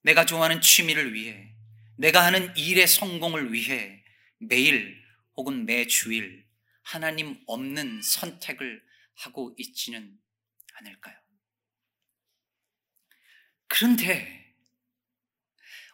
내가 0.01 0.25
좋아하는 0.25 0.62
취미를 0.62 1.13
위해, 1.13 1.53
내가 1.95 2.25
하는 2.25 2.51
일의 2.57 2.88
성공을 2.88 3.53
위해 3.53 4.00
매일 4.41 5.01
혹은 5.36 5.65
매 5.65 5.88
주일 5.88 6.45
하나님 6.83 7.41
없는 7.48 8.01
선택을 8.01 8.83
하고 9.15 9.55
있지는 9.57 10.19
않을까요? 10.74 11.15
그런데 13.67 14.55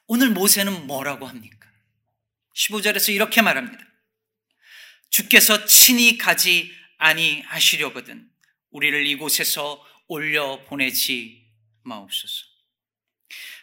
오늘 0.08 0.30
모세는 0.30 0.88
뭐라고 0.88 1.28
합니까? 1.28 1.70
15절에서 2.56 3.14
이렇게 3.14 3.42
말합니다. 3.42 3.86
주께서 5.10 5.66
친히 5.66 6.18
가지 6.18 6.72
아니하시려거든 6.98 8.30
우리를 8.72 9.06
이곳에서 9.06 9.86
올려 10.08 10.64
보내지 10.66 11.46
마옵소서. 11.84 12.46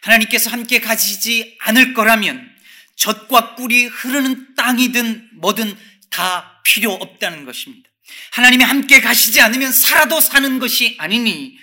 하나님께서 0.01 0.49
함께 0.49 0.79
가시지 0.79 1.57
않을 1.59 1.93
거라면 1.93 2.55
젖과 2.95 3.55
꿀이 3.55 3.85
흐르는 3.85 4.54
땅이든 4.65 5.29
뭐든 5.41 5.77
다 6.09 6.61
필요 6.63 6.91
없다는 6.93 7.45
것입니다. 7.45 7.87
하나님이 8.31 8.63
함께 8.63 8.99
가시지 8.99 9.39
않으면 9.41 9.71
살아도 9.71 10.19
사는 10.19 10.57
것이 10.57 10.95
아니니 10.97 11.57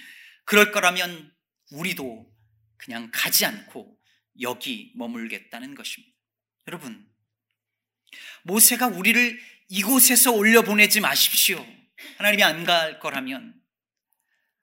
그럴 0.45 0.71
거라면 0.71 1.33
우리도 1.73 2.31
그냥 2.77 3.11
가지 3.13 3.45
않고 3.45 3.97
여기 4.41 4.93
머물겠다는 4.95 5.75
것입니다. 5.75 6.15
여러분, 6.69 7.05
모세가 8.45 8.87
우리를 8.87 9.41
이곳에서 9.69 10.33
올려보내지 10.33 11.01
마십시오. 11.01 11.65
하나님이 12.19 12.43
안 12.45 12.65
갈 12.65 13.01
거라면. 13.01 13.55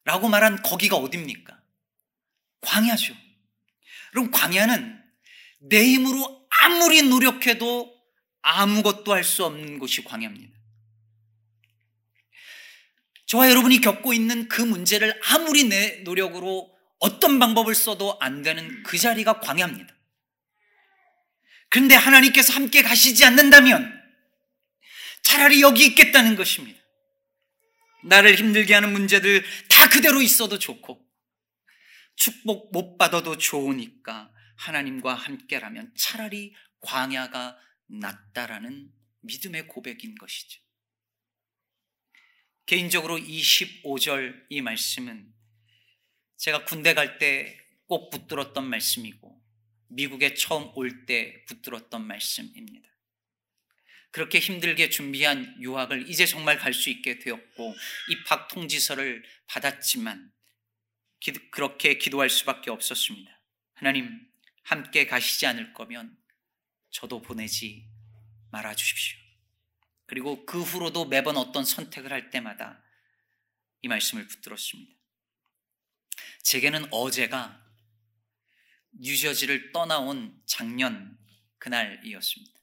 라고 0.05 0.29
말한 0.29 0.63
거기가 0.63 0.95
어딥니까? 0.95 1.61
광야죠. 2.61 3.13
그럼 4.11 4.31
광야는 4.31 5.01
내 5.69 5.83
힘으로 5.83 6.47
아무리 6.61 7.01
노력해도 7.03 7.98
아무것도 8.41 9.13
할 9.13 9.23
수 9.23 9.45
없는 9.45 9.79
곳이 9.79 10.03
광야입니다. 10.03 10.57
저와 13.27 13.49
여러분이 13.49 13.81
겪고 13.81 14.13
있는 14.13 14.47
그 14.47 14.61
문제를 14.61 15.19
아무리 15.25 15.65
내 15.65 16.01
노력으로 16.03 16.75
어떤 16.99 17.37
방법을 17.39 17.75
써도 17.75 18.17
안 18.19 18.41
되는 18.41 18.83
그 18.83 18.97
자리가 18.97 19.39
광야입니다. 19.39 19.95
그런데 21.69 21.95
하나님께서 21.95 22.53
함께 22.53 22.81
가시지 22.81 23.23
않는다면 23.25 23.99
차라리 25.21 25.61
여기 25.61 25.85
있겠다는 25.85 26.35
것입니다. 26.35 26.79
나를 28.03 28.35
힘들게 28.35 28.73
하는 28.73 28.91
문제들 28.91 29.43
다 29.69 29.89
그대로 29.89 30.21
있어도 30.21 30.57
좋고 30.57 30.99
축복 32.15 32.71
못 32.71 32.97
받아도 32.97 33.37
좋으니까 33.37 34.31
하나님과 34.57 35.13
함께라면 35.13 35.93
차라리 35.95 36.53
광야가 36.81 37.57
낫다라는 37.89 38.91
믿음의 39.21 39.67
고백인 39.67 40.15
것이죠. 40.15 40.61
개인적으로 42.65 43.17
25절 43.17 44.45
이 44.49 44.61
말씀은 44.61 45.33
제가 46.37 46.65
군대 46.65 46.93
갈 46.93 47.17
때 47.17 47.69
꼭 47.89 48.11
붙들었던 48.11 48.69
말씀이고 48.69 49.43
미국에 49.87 50.35
처음 50.35 50.71
올 50.75 51.07
때 51.07 51.43
붙들었던 51.45 52.05
말씀입니다. 52.05 52.87
그렇게 54.11 54.39
힘들게 54.39 54.89
준비한 54.89 55.55
유학을 55.59 56.07
이제 56.09 56.25
정말 56.27 56.57
갈 56.57 56.73
수 56.73 56.89
있게 56.91 57.17
되었고 57.17 57.75
입학 58.09 58.47
통지서를 58.47 59.23
받았지만 59.47 60.31
기도, 61.19 61.39
그렇게 61.51 61.97
기도할 61.97 62.29
수밖에 62.29 62.69
없었습니다. 62.69 63.41
하나님 63.73 64.27
함께 64.63 65.07
가시지 65.07 65.47
않을 65.47 65.73
거면 65.73 66.15
저도 66.91 67.21
보내지 67.21 67.87
말아 68.51 68.75
주십시오. 68.75 69.17
그리고 70.05 70.45
그 70.45 70.61
후로도 70.61 71.05
매번 71.05 71.37
어떤 71.37 71.63
선택을 71.63 72.11
할 72.11 72.29
때마다 72.29 72.83
이 73.81 73.87
말씀을 73.87 74.27
붙들었습니다. 74.27 74.93
제게는 76.43 76.91
어제가 76.91 77.63
뉴저지를 78.91 79.71
떠나온 79.71 80.41
작년 80.45 81.17
그날이었습니다. 81.59 82.59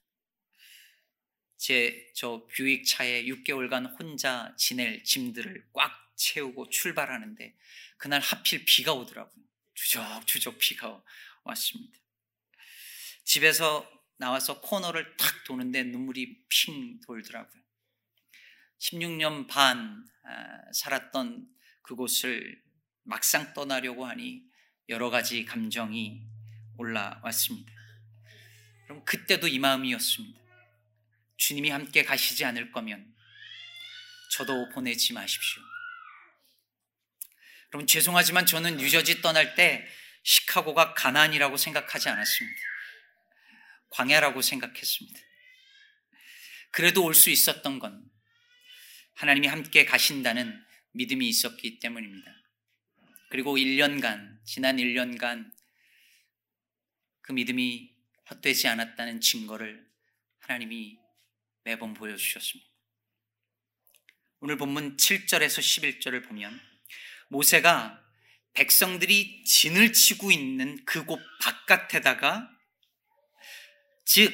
제 1.57 2.07
저 2.17 2.47
뷰익 2.47 2.87
차에 2.87 3.25
6개월간 3.25 3.99
혼자 3.99 4.51
지낼 4.57 5.03
짐들을 5.03 5.69
꽉 5.71 6.11
채우고 6.15 6.71
출발하는데 6.71 7.55
그날 7.97 8.21
하필 8.21 8.65
비가 8.65 8.93
오더라고요. 8.93 9.45
주적주적 9.75 10.57
비가 10.57 11.03
왔습니다. 11.43 11.95
집에서 13.23 13.87
나와서 14.17 14.61
코너를 14.61 15.15
탁 15.17 15.43
도는데 15.45 15.83
눈물이 15.83 16.45
핑 16.49 16.99
돌더라고요. 17.01 17.61
16년 18.79 19.47
반 19.47 20.05
아, 20.23 20.71
살았던 20.73 21.47
그곳을 21.81 22.61
막상 23.03 23.53
떠나려고 23.53 24.05
하니 24.05 24.43
여러 24.89 25.09
가지 25.09 25.45
감정이 25.45 26.21
올라왔습니다. 26.77 27.71
그럼 28.85 29.03
그때도 29.05 29.47
이 29.47 29.59
마음이었습니다. 29.59 30.39
주님이 31.37 31.69
함께 31.69 32.03
가시지 32.03 32.43
않을 32.45 32.71
거면 32.71 33.15
저도 34.31 34.69
보내지 34.69 35.13
마십시오. 35.13 35.61
여러분 37.73 37.87
죄송하지만 37.87 38.45
저는 38.45 38.77
뉴저지 38.77 39.21
떠날 39.21 39.55
때 39.55 39.87
시카고가 40.23 40.93
가난이라고 40.93 41.57
생각하지 41.57 42.09
않았습니다. 42.09 42.61
광야라고 43.89 44.41
생각했습니다. 44.41 45.19
그래도 46.71 47.03
올 47.03 47.13
수 47.13 47.29
있었던 47.29 47.79
건 47.79 48.03
하나님이 49.15 49.47
함께 49.47 49.85
가신다는 49.85 50.63
믿음이 50.91 51.27
있었기 51.27 51.79
때문입니다. 51.79 52.31
그리고 53.29 53.57
1년간, 53.57 54.43
지난 54.45 54.77
1년간 54.77 55.51
그 57.21 57.31
믿음이 57.33 57.93
헛되지 58.29 58.67
않았다는 58.67 59.21
증거를 59.21 59.85
하나님이 60.39 60.97
매번 61.63 61.93
보여주셨습니다. 61.93 62.69
오늘 64.39 64.57
본문 64.57 64.97
7절에서 64.97 65.59
11절을 65.59 66.27
보면 66.27 66.59
모세가 67.29 68.03
백성들이 68.53 69.43
진을 69.43 69.93
치고 69.93 70.31
있는 70.31 70.83
그곳 70.85 71.19
바깥에다가 71.41 72.49
즉 74.07 74.33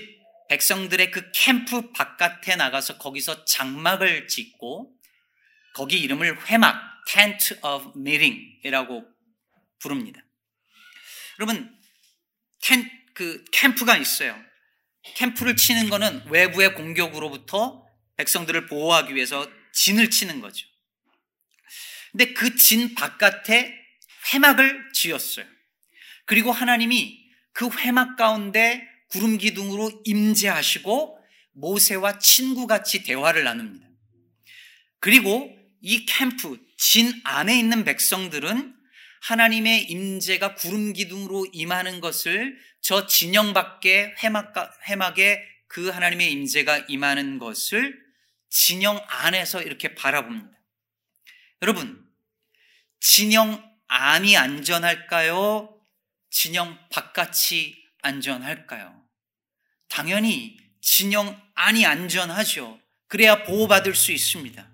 백성들의 0.50 1.10
그 1.10 1.32
캠프 1.34 1.92
바깥에 1.92 2.56
나가서 2.56 3.00
거기서 3.00 3.44
장막을 3.46 4.28
짓고 4.28 4.96
거기 5.74 6.00
이름을 6.00 6.48
회막 6.48 6.80
Tent 7.08 7.56
of 7.64 7.94
Meeting이라고 7.98 9.04
부릅니다. 9.80 10.22
여러분 11.40 11.76
텐, 12.62 12.88
그 13.16 13.44
캠프가 13.52 13.98
있어요. 13.98 14.40
캠프를 15.16 15.56
치는 15.56 15.90
거는 15.90 16.28
외부의 16.30 16.76
공격으로부터 16.76 17.86
백성들을 18.18 18.68
보호하기 18.68 19.16
위해서 19.16 19.50
진을 19.74 20.12
치는 20.12 20.40
거죠. 20.40 20.68
근데 22.12 22.34
그 22.34 22.56
진 22.56 22.94
바깥에 22.94 23.76
회막을 24.34 24.92
지었어요. 24.94 25.48
그리고 26.26 26.52
하나님이 26.52 27.28
그 27.54 27.70
회막 27.70 28.16
가운데 28.18 28.93
구름 29.14 29.38
기둥으로 29.38 30.02
임재하시고 30.06 31.20
모세와 31.52 32.18
친구같이 32.18 33.04
대화를 33.04 33.44
나눕니다. 33.44 33.88
그리고 35.00 35.56
이 35.82 36.08
캠프 36.08 36.60
진 36.78 37.14
안에 37.24 37.58
있는 37.60 37.84
백성들은 37.84 38.76
하나님의 39.22 39.84
임재가 39.84 40.56
구름 40.56 40.94
기둥으로 40.94 41.46
임하는 41.54 42.02
것을 42.02 42.58
저 42.82 43.06
진영 43.06 43.54
밖에 43.54 44.16
회막 44.24 44.54
회막에 44.90 45.44
그 45.68 45.90
하나님의 45.90 46.32
임재가 46.32 46.86
임하는 46.88 47.38
것을 47.38 48.02
진영 48.50 49.00
안에서 49.08 49.62
이렇게 49.62 49.94
바라봅니다. 49.94 50.60
여러분, 51.62 52.04
진영 53.00 53.64
안이 53.88 54.36
안전할까요? 54.38 55.80
진영 56.32 56.80
바깥이 56.90 57.76
안전할까요? 58.02 59.03
당연히 59.94 60.58
진영 60.82 61.40
안이 61.54 61.86
안전하죠. 61.86 62.80
그래야 63.08 63.44
보호받을 63.44 63.94
수 63.94 64.12
있습니다. 64.12 64.68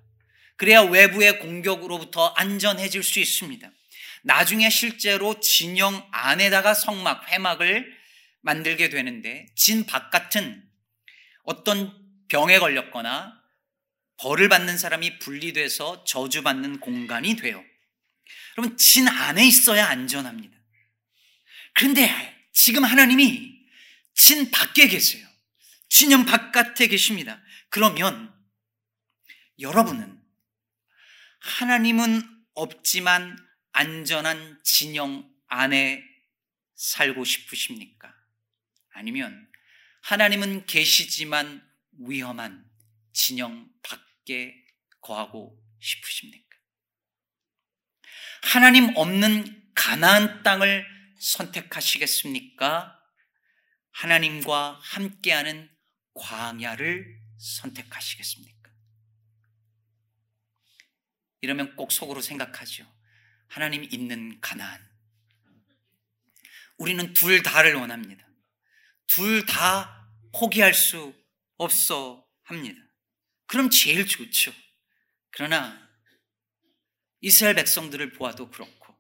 그래야 0.56 0.82
외부의 0.82 1.40
공격으로부터 1.40 2.28
안전해질 2.28 3.04
수 3.04 3.20
있습니다. 3.20 3.70
나중에 4.24 4.70
실제로 4.70 5.38
진영 5.42 6.08
안에다가 6.12 6.74
성막, 6.74 7.30
회막을 7.30 7.94
만들게 8.40 8.88
되는데 8.88 9.46
진 9.58 9.86
바깥은 9.86 10.64
어떤 11.44 11.94
병에 12.30 12.58
걸렸거나 12.58 13.38
벌을 14.22 14.48
받는 14.48 14.78
사람이 14.78 15.20
분리돼서 15.20 16.06
저주받는 16.06 16.80
공간이 16.80 17.36
돼요. 17.36 17.62
그러면 18.56 18.78
진 18.78 19.10
안에 19.10 19.46
있어야 19.46 19.88
안전합니다. 19.88 20.58
그런데 21.74 22.10
지금 22.54 22.86
하나님이 22.86 23.59
진 24.20 24.52
밖에 24.52 24.90
계세요. 24.90 25.26
진영 25.88 26.26
바깥에 26.26 26.88
계십니다. 26.88 27.42
그러면 27.70 28.34
여러분은 29.60 30.22
하나님은 31.40 32.22
없지만 32.54 33.38
안전한 33.72 34.60
진영 34.66 35.26
안에 35.48 36.04
살고 36.76 37.24
싶으십니까? 37.24 38.14
아니면 38.90 39.50
하나님은 40.02 40.66
계시지만 40.66 41.66
위험한 42.00 42.70
진영 43.14 43.72
밖에 43.82 44.54
거하고 45.00 45.58
싶으십니까? 45.80 46.58
하나님 48.44 48.92
없는 48.98 49.72
가나안 49.76 50.44
땅을 50.44 50.86
선택하시겠습니까? 51.20 52.99
하나님과 53.92 54.80
함께하는 54.82 55.70
광야를 56.14 57.20
선택하시겠습니까? 57.38 58.72
이러면 61.42 61.76
꼭 61.76 61.92
속으로 61.92 62.22
생각하죠. 62.22 62.86
하나님 63.48 63.84
있는 63.86 64.40
가나안. 64.42 64.88
우리는 66.78 67.14
둘 67.14 67.44
다를 67.44 67.76
원합니다. 67.76 68.26
둘 69.08 69.46
다 69.46 70.08
포기할 70.34 70.74
수 70.74 71.14
없어 71.58 72.26
합니다. 72.44 72.80
그럼 73.48 73.70
제일 73.70 74.06
좋죠. 74.06 74.54
그러나 75.32 75.90
이스라엘 77.22 77.56
백성들을 77.56 78.14
보아도 78.14 78.50
그렇고 78.50 78.96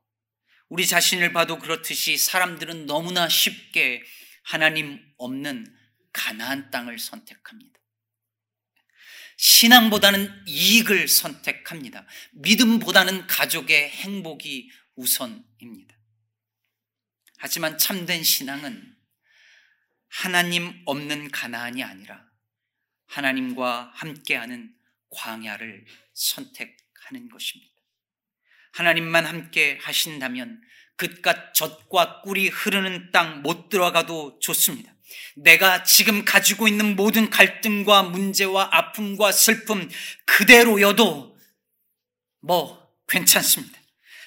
우리 0.67 0.85
자신을 0.87 1.31
봐도 1.33 1.59
그렇듯이 1.59 2.17
사람들은 2.17 2.85
너무나 2.85 3.29
쉽게 3.29 4.03
하나님 4.43 4.99
없는 5.17 5.75
가나안 6.13 6.71
땅을 6.71 6.99
선택합니다. 6.99 7.79
신앙보다는 9.37 10.43
이익을 10.47 11.07
선택합니다. 11.07 12.05
믿음보다는 12.33 13.25
가족의 13.27 13.89
행복이 13.89 14.69
우선입니다. 14.95 15.95
하지만 17.37 17.77
참된 17.77 18.21
신앙은 18.21 18.97
하나님 20.09 20.81
없는 20.85 21.31
가나안이 21.31 21.83
아니라 21.83 22.25
하나님과 23.05 23.91
함께하는 23.95 24.75
광야를 25.09 25.85
선택하는 26.13 27.29
것입니다. 27.29 27.73
하나님만 28.73 29.25
함께 29.25 29.77
하신다면 29.81 30.61
그깟 30.99 31.53
젖과 31.53 32.21
꿀이 32.21 32.49
흐르는 32.49 33.11
땅 33.11 33.41
못 33.41 33.69
들어가도 33.69 34.37
좋습니다. 34.41 34.93
내가 35.37 35.83
지금 35.83 36.25
가지고 36.25 36.67
있는 36.67 36.95
모든 36.95 37.29
갈등과 37.29 38.03
문제와 38.03 38.69
아픔과 38.71 39.31
슬픔 39.31 39.89
그대로여도 40.25 41.37
뭐 42.41 42.89
괜찮습니다. 43.07 43.79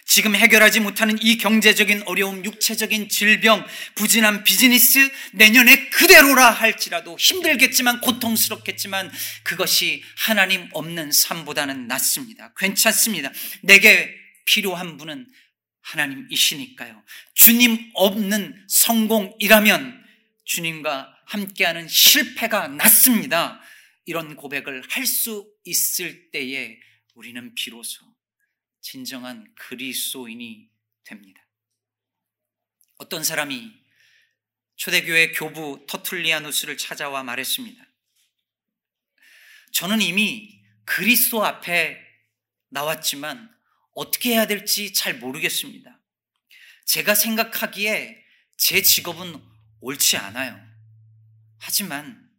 지금 0.07 0.35
해결하지 0.35 0.81
못하는 0.81 1.17
이 1.23 1.37
경제적인 1.37 2.03
어려움, 2.07 2.45
육체적인 2.45 3.09
질병, 3.09 3.65
부진한 3.95 4.43
비즈니스, 4.43 5.11
내년에 5.33 5.91
그대로라 5.91 6.51
할지라도 6.51 7.17
힘들겠지만 7.19 8.01
고통스럽겠지만 8.01 9.11
그것이 9.45 10.03
하나님 10.17 10.69
없는 10.73 11.13
삶보다는 11.13 11.87
낫습니다. 11.87 12.53
괜찮습니다. 12.57 13.31
내게 13.63 14.15
필요한 14.45 14.97
분은 14.97 15.27
하나님이시니까요. 15.83 17.03
주님 17.35 17.91
없는 17.95 18.67
성공이라면 18.69 20.05
주님과 20.45 21.23
함께하는 21.27 21.89
실패가 21.89 22.69
낫습니다. 22.69 23.61
이런 24.05 24.37
고백을 24.37 24.83
할 24.89 25.07
수 25.07 25.53
있을 25.65 26.31
때에 26.31 26.79
우리는 27.15 27.55
비로소 27.55 28.05
진정한 28.81 29.53
그리스도인이 29.55 30.69
됩니다. 31.05 31.47
어떤 32.97 33.23
사람이 33.23 33.73
초대교회 34.77 35.33
교부 35.33 35.85
터툴리아누스를 35.89 36.77
찾아와 36.77 37.23
말했습니다. 37.23 37.85
저는 39.73 40.03
이미 40.03 40.61
그리스도 40.85 41.45
앞에 41.45 42.01
나왔지만 42.69 43.55
어떻게 43.95 44.31
해야 44.31 44.47
될지 44.47 44.93
잘 44.93 45.15
모르겠습니다. 45.19 45.99
제가 46.87 47.15
생각하기에 47.15 48.25
제 48.57 48.83
직업은 48.83 49.43
옳지 49.81 50.17
않아요. 50.17 50.59
하지만 51.59 52.31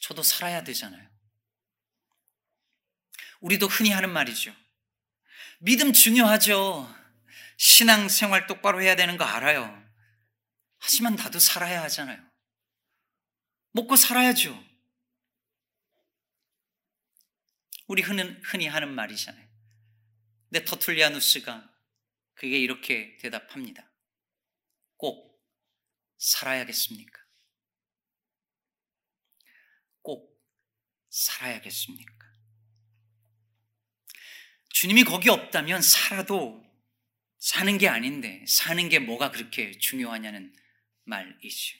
저도 0.00 0.22
살아야 0.22 0.62
되잖아요. 0.64 1.06
우리도 3.40 3.66
흔히 3.66 3.90
하는 3.90 4.10
말이죠. 4.10 4.54
믿음 5.58 5.92
중요하죠. 5.92 6.94
신앙 7.56 8.08
생활 8.08 8.46
똑바로 8.46 8.82
해야 8.82 8.96
되는 8.96 9.16
거 9.16 9.24
알아요. 9.24 9.84
하지만 10.78 11.16
나도 11.16 11.38
살아야 11.38 11.82
하잖아요. 11.84 12.22
먹고 13.72 13.96
살아야죠. 13.96 14.64
우리 17.86 18.02
흔히 18.02 18.66
하는 18.66 18.94
말이잖아요. 18.94 19.45
근데 20.50 20.64
터툴리아누스가 20.64 21.72
그게 22.34 22.58
이렇게 22.58 23.16
대답합니다. 23.18 23.90
꼭 24.96 25.42
살아야겠습니까? 26.18 27.18
꼭 30.02 30.42
살아야겠습니까? 31.10 32.14
주님이 34.68 35.04
거기 35.04 35.30
없다면 35.30 35.82
살아도 35.82 36.64
사는 37.38 37.78
게 37.78 37.88
아닌데 37.88 38.44
사는 38.46 38.88
게 38.88 38.98
뭐가 38.98 39.30
그렇게 39.30 39.72
중요하냐는 39.78 40.54
말이죠. 41.04 41.78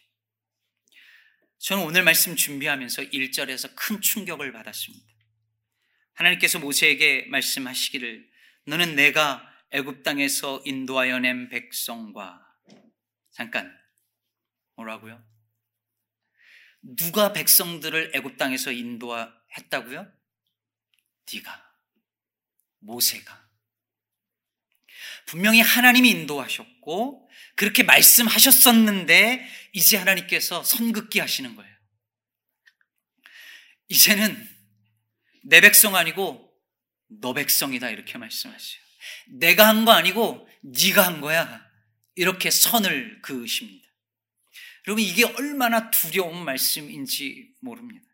저는 1.59 1.85
오늘 1.85 2.05
말씀 2.05 2.37
준비하면서 2.37 3.03
1절에서 3.03 3.75
큰 3.75 4.01
충격을 4.01 4.53
받았습니다. 4.53 5.07
하나님께서 6.15 6.59
모세에게 6.59 7.27
말씀하시기를 7.27 8.36
너는 8.67 8.97
내가 8.97 9.43
애굽 9.71 10.03
땅에서 10.03 10.63
인도하여 10.65 11.19
낸 11.21 11.49
백성과 11.49 12.45
잠깐 13.31 13.77
뭐라고요? 14.75 15.23
누가 16.83 17.33
백성들을 17.33 18.13
애굽 18.15 18.37
땅에서 18.37 18.73
인도했다고요? 18.73 20.13
네가 21.33 21.73
모세가 22.81 23.47
분명히 25.27 25.61
하나님이 25.61 26.11
인도하셨고 26.11 27.29
그렇게 27.57 27.83
말씀하셨었는데 27.83 29.49
이제 29.73 29.97
하나님께서 29.97 30.63
선긋기 30.63 31.19
하시는 31.19 31.55
거예요. 31.57 31.77
이제는 33.89 34.49
내 35.45 35.61
백성 35.61 35.95
아니고 35.95 36.46
너 37.09 37.33
백성이다 37.35 37.91
이렇게 37.91 38.19
말씀하세요. 38.19 38.81
내가 39.39 39.69
한 39.69 39.85
거 39.85 39.93
아니고 39.93 40.49
네가 40.63 41.07
한 41.07 41.21
거야. 41.21 41.65
이렇게 42.15 42.51
선을 42.51 43.21
그으십니다. 43.23 43.87
여러분 44.87 45.05
이게 45.05 45.25
얼마나 45.25 45.91
두려운 45.91 46.45
말씀인지 46.45 47.55
모릅니다. 47.61 48.07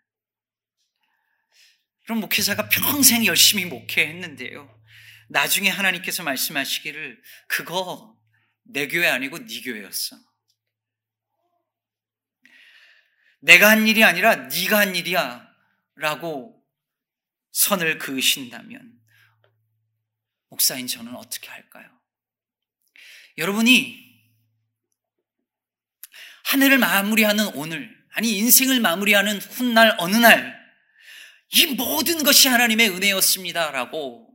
그럼 2.05 2.20
목회자가 2.20 2.68
평생 2.68 3.24
열심히 3.26 3.64
목회했는데요. 3.64 4.83
나중에 5.28 5.68
하나님께서 5.70 6.22
말씀하시기를 6.24 7.22
그거 7.48 8.18
내 8.64 8.88
교회 8.88 9.07
아니고 9.09 9.44
네 9.46 9.61
교회였어. 9.62 10.16
내가 13.40 13.70
한 13.70 13.87
일이 13.88 14.05
아니라 14.05 14.37
네가 14.37 14.78
한 14.78 14.94
일이야라고 14.96 16.62
선을 17.53 17.99
그으신다면 17.99 18.99
목사인 20.49 20.87
저는 20.87 21.15
어떻게 21.17 21.49
할까요? 21.49 21.88
여러분이 23.38 24.12
한 26.45 26.62
해를 26.62 26.79
마무리하는 26.79 27.47
오늘, 27.55 27.97
아니 28.12 28.37
인생을 28.37 28.81
마무리하는 28.81 29.38
훗날 29.38 29.97
어느 29.99 30.17
날, 30.17 30.61
이 31.55 31.67
모든 31.67 32.23
것이 32.25 32.49
하나님의 32.49 32.91
은혜였습니다라고, 32.91 34.29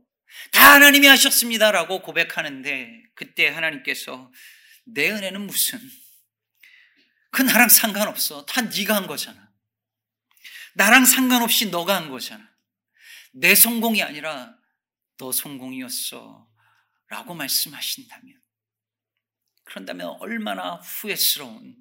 다 0.52 0.72
하나님이 0.72 1.06
하셨습니다라고 1.06 2.02
고백하는데, 2.02 3.02
그때 3.14 3.48
하나님께서 3.48 4.32
내 4.84 5.10
은혜는 5.10 5.46
무슨, 5.46 5.78
그 7.30 7.42
나랑 7.42 7.68
상관없어. 7.68 8.46
다 8.46 8.62
네가 8.62 8.96
한 8.96 9.06
거잖아. 9.06 9.48
나랑 10.74 11.04
상관없이 11.04 11.70
너가 11.70 11.94
한 11.94 12.10
거잖아. 12.10 12.47
내 13.32 13.54
성공이 13.54 14.02
아니라 14.02 14.56
너 15.18 15.32
성공이었어. 15.32 16.48
라고 17.08 17.34
말씀하신다면, 17.34 18.40
그런다면 19.64 20.16
얼마나 20.20 20.74
후회스러운 20.76 21.76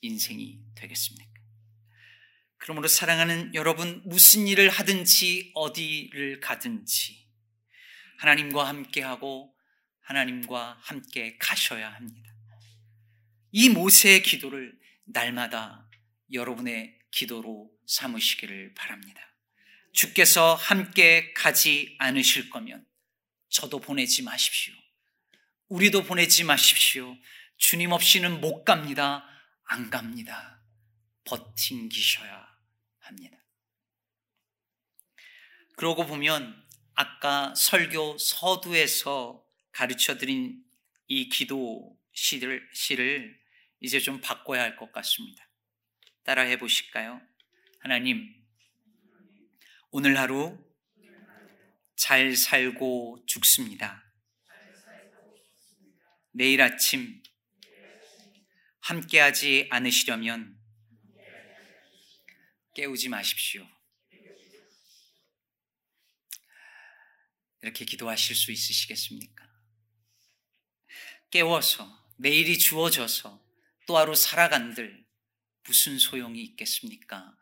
인생이 0.00 0.60
되겠습니까? 0.76 1.32
그러므로 2.58 2.88
사랑하는 2.88 3.54
여러분, 3.54 4.02
무슨 4.06 4.46
일을 4.46 4.70
하든지 4.70 5.52
어디를 5.54 6.40
가든지 6.40 7.26
하나님과 8.18 8.66
함께하고 8.68 9.54
하나님과 10.00 10.78
함께 10.80 11.36
가셔야 11.38 11.92
합니다. 11.92 12.32
이 13.52 13.68
모세의 13.68 14.22
기도를 14.22 14.78
날마다 15.04 15.88
여러분의 16.32 16.98
기도로 17.10 17.70
삼으시기를 17.86 18.74
바랍니다. 18.74 19.35
주께서 19.96 20.54
함께 20.54 21.32
가지 21.32 21.96
않으실 21.98 22.50
거면 22.50 22.86
저도 23.48 23.80
보내지 23.80 24.22
마십시오. 24.22 24.74
우리도 25.68 26.04
보내지 26.04 26.44
마십시오. 26.44 27.16
주님 27.56 27.92
없이는 27.92 28.42
못 28.42 28.64
갑니다. 28.64 29.26
안 29.64 29.88
갑니다. 29.88 30.60
버팅기셔야 31.24 32.46
합니다. 32.98 33.38
그러고 35.76 36.06
보면 36.06 36.62
아까 36.94 37.54
설교 37.54 38.18
서두에서 38.18 39.42
가르쳐 39.72 40.18
드린 40.18 40.62
이 41.06 41.30
기도 41.30 41.98
시를, 42.12 42.68
시를 42.74 43.40
이제 43.80 43.98
좀 43.98 44.20
바꿔야 44.20 44.62
할 44.62 44.76
것 44.76 44.92
같습니다. 44.92 45.48
따라 46.22 46.42
해 46.42 46.58
보실까요? 46.58 47.22
하나님, 47.80 48.35
오늘 49.90 50.18
하루 50.18 50.58
잘 51.94 52.34
살고 52.36 53.24
죽습니다. 53.26 54.02
내일 56.32 56.60
아침 56.60 57.22
함께하지 58.80 59.68
않으시려면 59.70 60.58
깨우지 62.74 63.08
마십시오. 63.08 63.66
이렇게 67.62 67.84
기도하실 67.84 68.36
수 68.36 68.52
있으시겠습니까? 68.52 69.46
깨워서 71.30 72.12
내일이 72.18 72.58
주어져서 72.58 73.44
또 73.86 73.96
하루 73.96 74.14
살아간들 74.14 75.06
무슨 75.62 75.98
소용이 75.98 76.42
있겠습니까? 76.42 77.34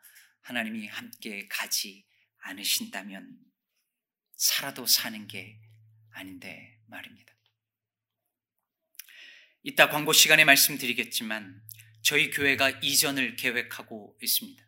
하나님이 0.43 0.87
함께 0.87 1.49
가지 1.49 2.07
않으신다면 2.45 3.39
살아도 4.37 4.87
사는 4.87 5.27
게 5.27 5.59
아닌데 6.11 6.79
말입니다. 6.87 7.35
이따 9.63 9.89
광고 9.89 10.13
시간에 10.13 10.45
말씀드리겠지만 10.45 11.63
저희 12.03 12.31
교회가 12.31 12.71
이전을 12.83 13.37
계획하고 13.37 14.19
있습니다. 14.23 14.63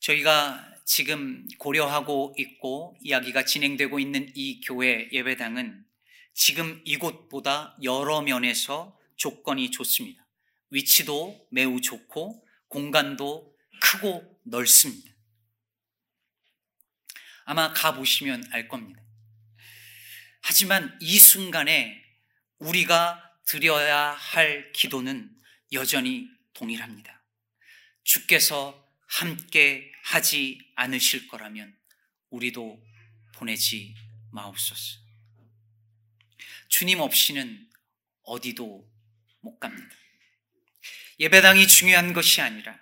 저희가 0.00 0.70
지금 0.84 1.46
고려하고 1.58 2.34
있고 2.36 2.98
이야기가 3.00 3.44
진행되고 3.44 3.98
있는 3.98 4.30
이 4.34 4.60
교회 4.60 5.08
예배당은 5.12 5.86
지금 6.34 6.82
이곳보다 6.84 7.76
여러 7.82 8.20
면에서 8.20 8.98
조건이 9.16 9.70
좋습니다. 9.70 10.26
위치도 10.70 11.48
매우 11.50 11.80
좋고 11.80 12.46
공간도 12.68 13.56
크고 13.80 14.40
넓습니다. 14.44 15.11
아마 17.44 17.72
가보시면 17.72 18.44
알 18.52 18.68
겁니다. 18.68 19.02
하지만 20.40 20.96
이 21.00 21.18
순간에 21.18 22.02
우리가 22.58 23.22
드려야 23.46 24.10
할 24.12 24.72
기도는 24.72 25.30
여전히 25.72 26.28
동일합니다. 26.54 27.22
주께서 28.04 28.82
함께 29.06 29.92
하지 30.02 30.58
않으실 30.74 31.28
거라면 31.28 31.76
우리도 32.30 32.82
보내지 33.34 33.94
마옵소서. 34.30 35.00
주님 36.68 37.00
없이는 37.00 37.70
어디도 38.22 38.90
못 39.40 39.58
갑니다. 39.58 39.96
예배당이 41.20 41.68
중요한 41.68 42.12
것이 42.12 42.40
아니라 42.40 42.80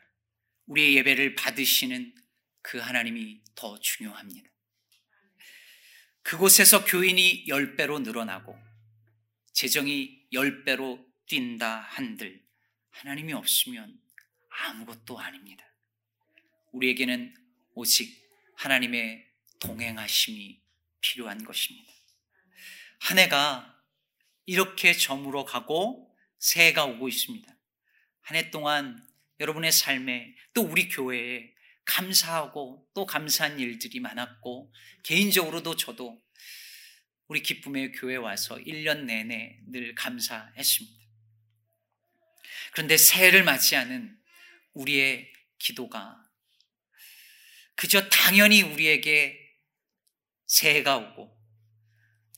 우리의 0.66 0.96
예배를 0.96 1.34
받으시는 1.34 2.14
그 2.62 2.78
하나님이 2.78 3.42
더 3.54 3.78
중요합니다. 3.80 4.49
그곳에서 6.22 6.84
교인이 6.84 7.46
10배로 7.46 8.02
늘어나고 8.02 8.58
재정이 9.52 10.28
10배로 10.32 11.04
뛴다 11.26 11.80
한들 11.80 12.42
하나님이 12.90 13.32
없으면 13.32 13.98
아무것도 14.48 15.18
아닙니다. 15.18 15.64
우리에게는 16.72 17.34
오직 17.74 18.28
하나님의 18.56 19.26
동행하심이 19.60 20.60
필요한 21.00 21.44
것입니다. 21.44 21.92
한 23.00 23.18
해가 23.18 23.82
이렇게 24.46 24.92
저물어 24.92 25.44
가고 25.44 26.14
새해가 26.38 26.84
오고 26.84 27.08
있습니다. 27.08 27.56
한 28.22 28.36
해 28.36 28.50
동안 28.50 29.04
여러분의 29.40 29.72
삶에 29.72 30.36
또 30.54 30.62
우리 30.62 30.88
교회에 30.88 31.52
감사하고 31.84 32.86
또 32.94 33.06
감사한 33.06 33.58
일들이 33.58 34.00
많았고 34.00 34.72
개인적으로도 35.04 35.76
저도 35.76 36.20
우리 37.26 37.42
기쁨의 37.42 37.92
교회 37.92 38.16
와서 38.16 38.56
1년 38.56 39.04
내내 39.04 39.60
늘 39.68 39.94
감사했습니다. 39.94 40.98
그런데 42.72 42.96
새해를 42.96 43.44
맞이하는 43.44 44.16
우리의 44.74 45.32
기도가 45.58 46.16
그저 47.76 48.08
당연히 48.08 48.62
우리에게 48.62 49.38
새해가 50.46 50.96
오고 50.96 51.40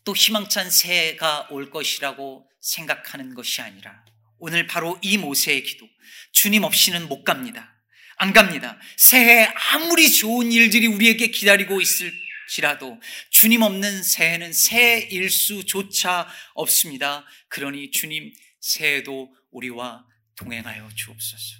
또 0.04 0.14
희망찬 0.14 0.70
새해가 0.70 1.48
올 1.50 1.70
것이라고 1.70 2.48
생각하는 2.60 3.34
것이 3.34 3.60
아니라 3.60 4.04
오늘 4.38 4.66
바로 4.66 4.98
이 5.02 5.18
모세의 5.18 5.62
기도. 5.62 5.88
주님 6.32 6.64
없이는 6.64 7.08
못 7.08 7.22
갑니다. 7.22 7.80
안 8.22 8.32
갑니다. 8.32 8.78
새해 8.96 9.52
아무리 9.72 10.08
좋은 10.08 10.52
일들이 10.52 10.86
우리에게 10.86 11.32
기다리고 11.32 11.80
있을지라도 11.80 13.00
주님 13.30 13.62
없는 13.62 14.04
새해는 14.04 14.52
새일 14.52 15.28
수조차 15.28 16.28
없습니다. 16.54 17.26
그러니 17.48 17.90
주님 17.90 18.32
새해도 18.60 19.34
우리와 19.50 20.06
동행하여 20.36 20.88
주옵소서. 20.94 21.56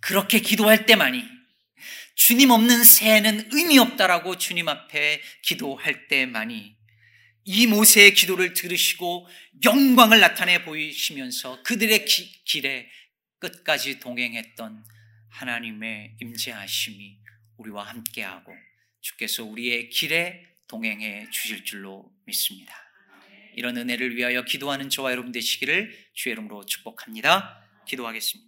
그렇게 0.00 0.40
기도할 0.40 0.84
때만이 0.84 1.24
주님 2.16 2.50
없는 2.50 2.82
새해는 2.82 3.50
의미 3.52 3.78
없다라고 3.78 4.36
주님 4.36 4.68
앞에 4.68 5.22
기도할 5.42 6.08
때만이 6.08 6.76
이 7.44 7.66
모세의 7.68 8.14
기도를 8.14 8.52
들으시고 8.52 9.28
영광을 9.62 10.18
나타내 10.18 10.64
보이시면서 10.64 11.62
그들의 11.62 12.04
기, 12.04 12.42
길에 12.42 12.90
끝까지 13.38 14.00
동행했던 14.00 14.97
하나님의 15.30 16.16
임재하심이 16.20 17.18
우리와 17.56 17.84
함께하고 17.84 18.52
주께서 19.00 19.44
우리의 19.44 19.90
길에 19.90 20.46
동행해 20.66 21.28
주실 21.30 21.64
줄로 21.64 22.12
믿습니다. 22.26 22.74
이런 23.54 23.76
은혜를 23.76 24.16
위하여 24.16 24.44
기도하는 24.44 24.88
저와 24.88 25.12
여러분 25.12 25.32
되시기를 25.32 25.92
주의 26.12 26.32
이름으로 26.32 26.64
축복합니다. 26.66 27.64
기도하겠습니다. 27.86 28.47